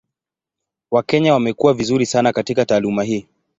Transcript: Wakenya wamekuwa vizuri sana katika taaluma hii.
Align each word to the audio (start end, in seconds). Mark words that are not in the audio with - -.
Wakenya 0.91 1.33
wamekuwa 1.33 1.73
vizuri 1.73 2.05
sana 2.05 2.33
katika 2.33 2.65
taaluma 2.65 3.03
hii. 3.03 3.27